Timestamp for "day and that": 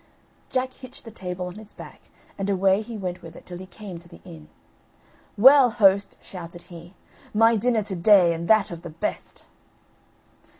7.95-8.71